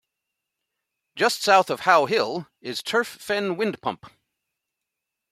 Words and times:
Just 1.15 1.43
south 1.43 1.69
of 1.69 1.81
How 1.81 2.07
Hill 2.07 2.47
is 2.59 2.81
Turf 2.81 3.05
Fen 3.07 3.55
windpump. 3.55 4.09